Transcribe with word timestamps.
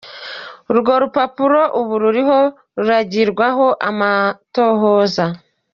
Urwo 0.71 0.93
rupapuro 1.03 1.61
ubu 1.79 1.93
ruriko 2.01 2.39
ruragirwako 2.77 3.67
amatohoza. 3.89 5.25